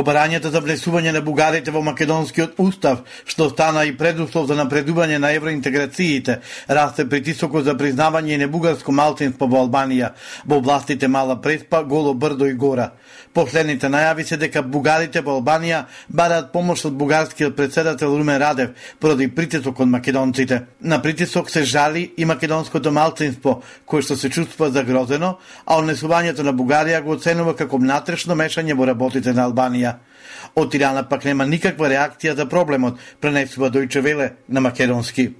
[0.00, 5.34] Побарањето за внесување на бугарите во македонскиот устав, што стана и предуслов за напредување на
[5.36, 6.38] евроинтеграциите,
[6.68, 10.14] расте притисокот за признавање и небугарско малцинство во Албанија,
[10.48, 12.94] во областите Мала Преспа, Голо Брдо и Гора.
[13.34, 19.28] Последните најави се дека бугарите во Албанија бараат помош од бугарскиот председател Румен Радев поради
[19.28, 20.62] притисок од македонците.
[20.80, 25.36] На притисок се жали и македонското малцинство, кое што се чувствува загрозено,
[25.66, 29.89] а однесувањето на Бугарија го оценува како натрешно мешање во работите на Албанија.
[29.90, 30.06] Албанија.
[30.54, 35.34] Од Тирана пак нема никаква реакција за проблемот, пренесува Дојче Веле на македонски.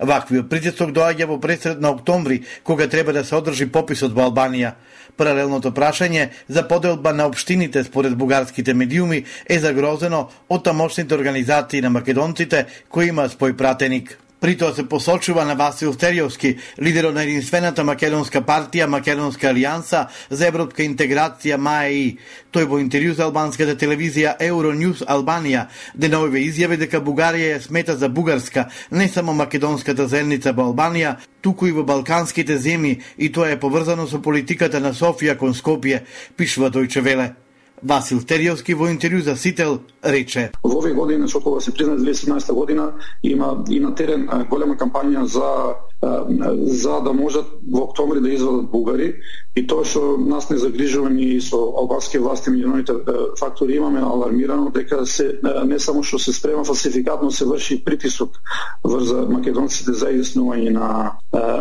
[0.00, 4.74] Ваквиот притисок доаѓа во пресред на октомври, кога треба да се одржи пописот во Албанија.
[5.16, 11.90] Паралелното прашање за поделба на општините според бугарските медиуми е загрозено од тамошните организации на
[11.90, 14.18] македонците кои имаат спој пратеник.
[14.40, 20.46] При тоа се посочува на Васил Стериовски, лидерот на единствената македонска партија Македонска алијанса за
[20.48, 22.06] европска интеграција МАЕИ.
[22.48, 28.08] Тој во интервју за албанската телевизија Euronews Албанија деновиве изјави дека Бугарија е смета за
[28.08, 33.60] бугарска, не само македонската заедница во Албанија, туку и во балканските земји и тоа е
[33.60, 36.00] поврзано со политиката на Софија кон Скопје,
[36.36, 37.34] пишува Дојче Веле.
[37.82, 40.50] Васил Терјовски во интервју за Сител рече.
[40.62, 45.24] Во овие години, што кога се призна 2017 година, има и на терен голема кампања
[45.24, 49.14] за за да можат во октомври да извадат бугари.
[49.56, 55.04] И тоа што нас не загрижуваме и со албански власти меѓународните фактори имаме алармирано дека
[55.06, 58.40] се не само што се спрема фалсификат, но се врши притисок
[58.84, 60.88] врз македонците за изјаснување на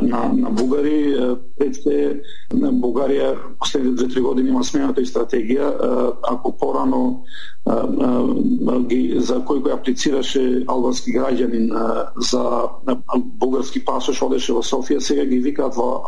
[0.01, 1.35] на на бугари.
[1.59, 2.21] Пред се
[2.53, 5.67] Бугарија последните 2-3 години има смената и стратегија.
[6.23, 7.23] Ако порано
[8.89, 11.69] ги, за кој кој аплицираше албански граѓанин
[12.29, 12.43] за
[13.41, 16.01] бугарски пасош одеше во Софија, сега ги викаат во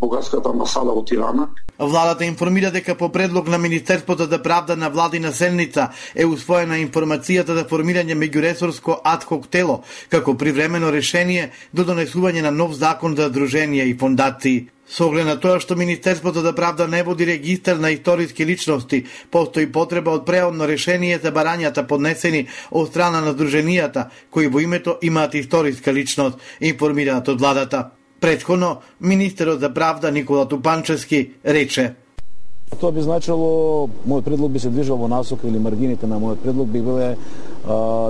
[0.00, 1.48] бугарската амбасада во Тирана.
[1.78, 7.54] Владата информира дека по предлог на Министерството за правда на владина Селница е усвоена информацијата
[7.54, 13.86] за формирање меѓуресорско адхок тело како привремено решение до донесување на нов закон за друженија
[13.86, 14.66] и фондации.
[14.88, 19.68] Со оглед на тоа што Министерството за правда не води регистр на историски личности, постои
[19.72, 25.34] потреба од преодно решение за барањата поднесени од страна на друженијата, кои во името имаат
[25.34, 27.90] историска личност, информираат од владата.
[28.20, 31.94] Предходно, министерот за правда Никола Тупанчевски рече
[32.76, 36.68] Тоа би значило, мојот предлог би се движал во насока или маргините на мојот предлог
[36.68, 37.16] би биле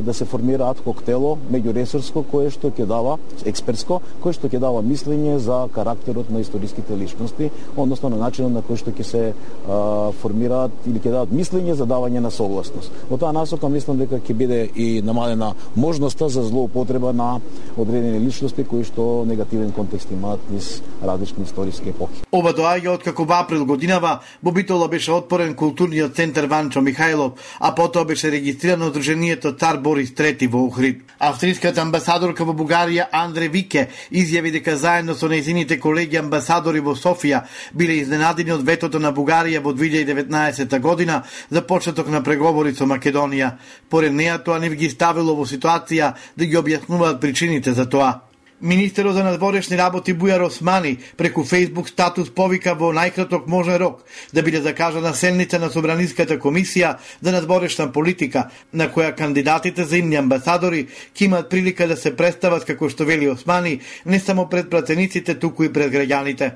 [0.03, 3.17] да се формира адхок тело меѓуресурско кое што ќе дава
[3.49, 8.63] експертско кое што ќе дава мислење за карактерот на историските личности, односно на начинот на
[8.63, 12.93] кој што ќе се а, формираат или ќе дадат мислење за давање на согласност.
[13.11, 17.41] Во таа насока мислам дека ќе биде и намалена можноста за злоупотреба на
[17.77, 22.23] одредени личности кои што негативен контекст имаат низ различни историски епохи.
[22.33, 27.35] Ова доаѓа од како во април годинава во Битола беше отпорен културниот центар Ванчо Михајлов,
[27.59, 31.03] а потоа беше регистрирано одружението со цар Борис III во Охрид.
[31.19, 37.43] Австриската амбасадорка во Бугарија Андре Вике изјави дека заедно со нејзините колеги амбасадори во Софија
[37.73, 43.57] биле изненадени од ветото на Бугарија во 2019 година за почеток на преговори со Македонија.
[43.89, 48.28] Поред неа тоа не ги ставило во ситуација да ги објаснуваат причините за тоа.
[48.61, 54.01] Министерот за надворешни работи Бујар Османи преку Facebook статус повика во најкраток можен рок
[54.35, 60.19] да биде закажана селница на Собраниската комисија за надворешна политика, на која кандидатите за имни
[60.19, 65.39] амбасадори ќе имат прилика да се представат како што вели Османи, не само пред пратениците,
[65.39, 66.51] туку и пред граѓаните.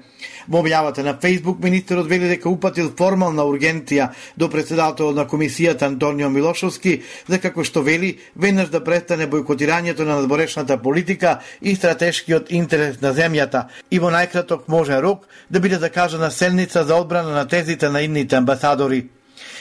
[0.48, 6.30] Во објавата на Facebook министерот вели дека упатил формална ургенција до председателот на комисијата Антонио
[6.30, 6.98] Милошовски
[7.28, 13.12] за како што вели веднаш да престане бојкотирањето на надворешната политика и стратешкиот интерес на
[13.12, 17.88] земјата и во најкраток можен рок да биде да закажана селница за одбрана на тезите
[17.88, 19.08] на идните амбасадори.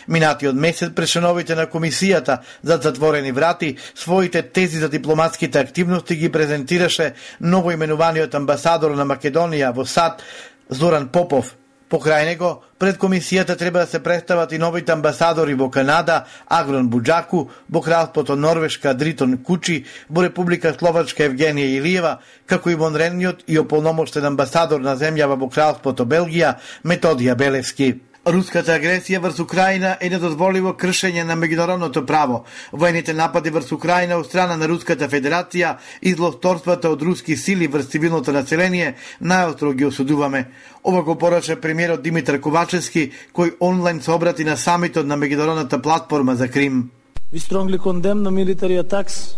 [0.08, 7.14] Минатиот месец прешеновите на комисијата за затворени врати своите тези за дипломатските активности ги презентираше
[7.42, 10.24] новоименуваниот амбасадор на Македонија во САД
[10.70, 11.56] Зоран Попов.
[11.92, 17.50] Покрај него, пред комисијата треба да се представат и новите амбасадори во Канада, Агрон Буджаку,
[17.70, 24.26] во Кралството Норвешка Дритон Кучи, во Република Словачка Евгенија Илиева, како и вонредниот и ополномоштен
[24.26, 26.56] амбасадор на земјава во Кралството Белгија
[26.88, 28.11] Методија Белевски.
[28.22, 32.44] Руската агресија врз Украина е недозволиво кршење на меѓународното право.
[32.72, 35.72] Воените напади врз Украина од страна на Руската Федерација
[36.02, 40.46] и злосторствата од руски сили врз цивилното население најостро ги осудуваме.
[40.84, 46.36] Ова го порача премиерот Димитар Ковачевски, кој онлайн се обрати на самитот на меѓународната платформа
[46.36, 46.92] за Крим.
[47.34, 49.36] We strongly condemn the military attacks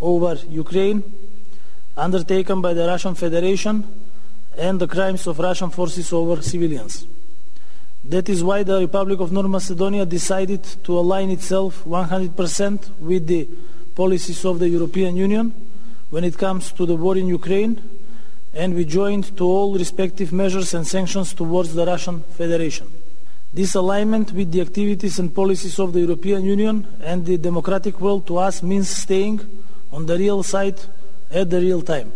[0.00, 1.04] over Ukraine
[1.96, 3.84] undertaken by the Russian Federation
[4.58, 7.06] and the crimes of Russian forces over civilians.
[8.03, 13.47] That is why the Republic of North Macedonia decided to align itself 100% with the
[13.95, 15.53] policies of the European Union
[16.09, 17.81] when it comes to the war in Ukraine,
[18.53, 22.87] and we joined to all respective measures and sanctions towards the Russian Federation.
[23.53, 28.25] This alignment with the activities and policies of the European Union and the democratic world
[28.27, 29.41] to us means staying
[29.91, 30.79] on the real side
[31.31, 32.11] at the real time.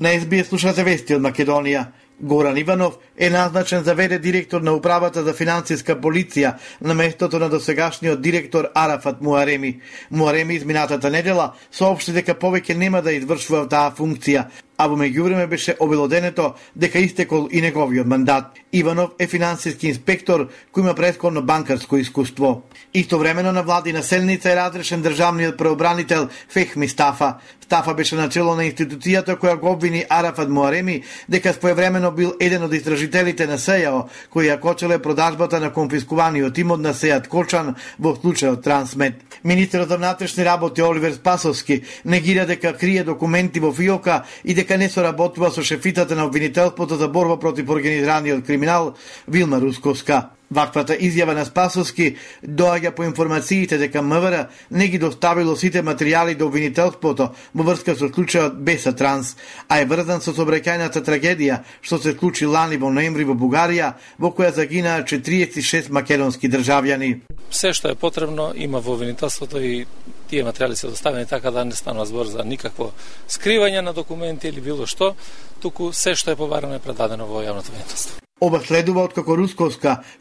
[0.00, 1.86] На СБС слушате вести од Македонија.
[2.21, 7.49] Горан Иванов е назначен за веде директор на управата за финансиска полиција на местото на
[7.49, 9.81] досегашниот директор Арафат Муареми.
[10.11, 14.45] Муареми изминатата недела соопшти дека повеќе нема да извршува таа функција,
[14.77, 18.55] а во меѓувреме беше обелоденето дека истекол и неговиот мандат.
[18.71, 22.63] Иванов е финансиски инспектор кој има предходно банкарско искуство.
[22.93, 27.35] Истовремено на владина Селница е разрешен државниот преобранител Фехми Стафа.
[27.69, 32.73] Тафа беше начело на институцијата која го обвини Арафат Муареми дека своевремено бил еден од
[32.73, 38.61] истражителите на СЕАО кој ја кочеле продажбата на конфискуваниот имот на Сејат Кочан во случајот
[38.63, 39.15] Трансмет.
[39.43, 44.89] Министерот за внатрешни работи Оливер Спасовски негира дека крие документи во ФИОКа и дека не
[44.89, 48.93] соработува со шефитата на обвинителството за борба против организираниот криминал
[49.27, 50.34] Вилма Русковска.
[50.51, 56.45] Ваквата изјава на Спасовски доаѓа по информациите дека МВР не ги доставило сите материјали до
[56.45, 59.35] обвинителството во врска со случајот Беса Транс,
[59.67, 64.29] а е врзан со собраќајната трагедија што се случи лани во ноември во Бугарија, во
[64.29, 67.21] која загинаа 46 македонски државјани.
[67.49, 69.85] Се што е потребно има во обвинителството и
[70.29, 72.91] тие материјали се доставени така да не станува збор за никакво
[73.29, 75.15] скривање на документи или било што,
[75.61, 78.24] туку се што е побарано е предадено во јавното обвинителство.
[78.43, 79.37] Ова следува од како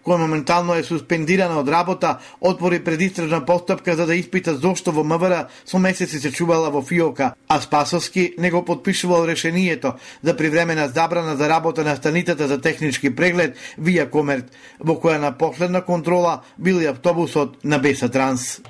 [0.07, 5.49] која моментално е суспендирана од работа, отвори предистражна постапка за да испита зошто во МВР
[5.67, 11.37] со месеци се чувала во ФИОКа, а Спасовски не го подпишувал решението за привремена забрана
[11.37, 14.47] за работа на станицата за технички преглед Вија Комерт,
[14.79, 18.61] во која на последна контрола бил и автобусот на Беса Транс.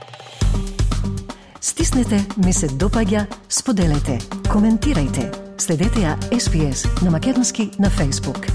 [1.61, 4.19] Стиснете, ми се допаѓа, споделете,
[4.49, 5.29] коментирајте.
[5.59, 8.49] Следете ја SPS на Македонски на Facebook.